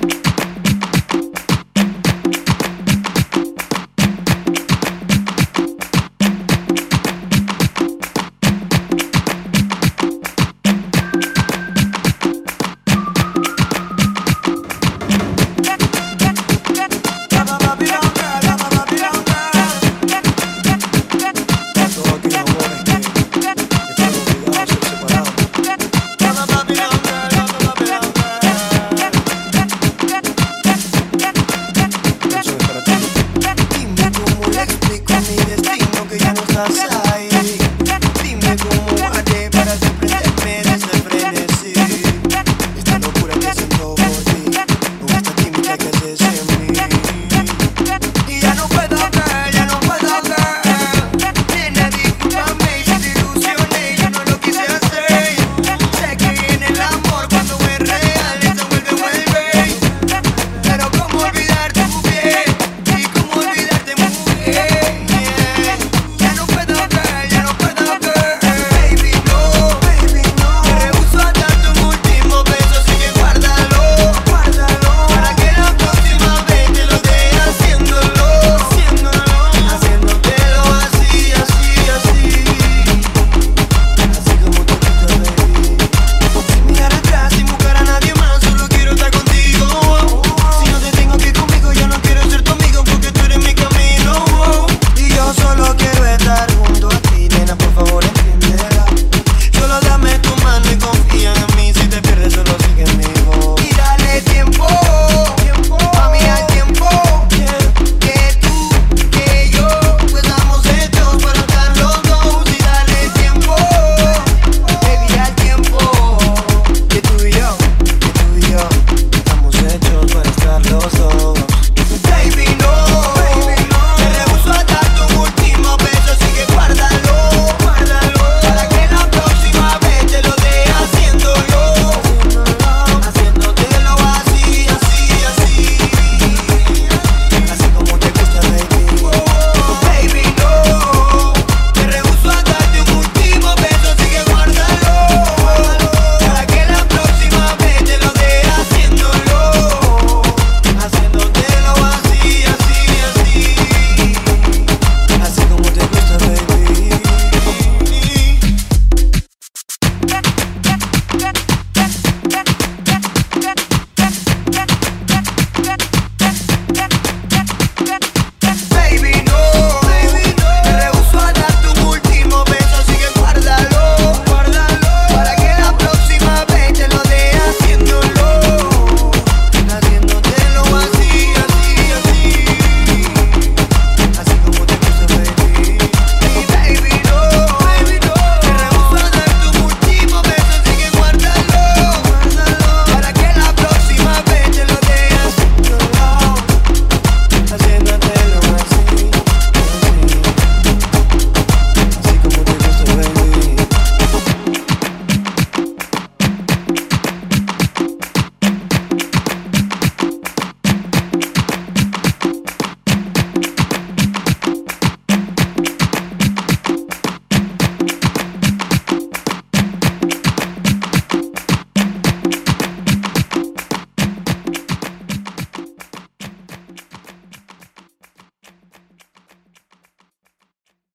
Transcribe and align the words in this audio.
Bye. 0.00 0.27
us. 36.58 36.87